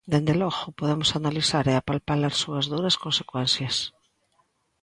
Dende 0.13 0.33
logo, 0.41 0.63
podemos 0.79 1.09
analizar 1.19 1.65
e 1.67 1.73
apalpar 1.75 2.19
as 2.23 2.35
súas 2.41 2.65
duras 2.73 2.95
consecuencias. 3.03 3.75